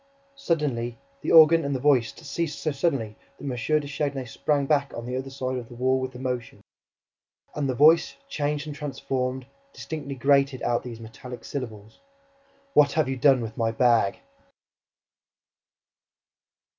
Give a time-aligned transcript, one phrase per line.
[0.37, 3.51] Suddenly, the organ and the voice ceased so suddenly that M.
[3.81, 6.63] de Chagny sprang back, on the other side of the wall, with emotion.
[7.53, 11.99] And the voice, changed and transformed, distinctly grated out these metallic syllables:
[12.73, 14.17] "WHAT HAVE YOU DONE WITH MY BAG?"